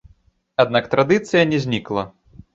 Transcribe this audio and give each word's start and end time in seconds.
Аднак 0.63 0.87
традыцыя 0.95 1.43
не 1.53 1.59
знікла. 1.69 2.09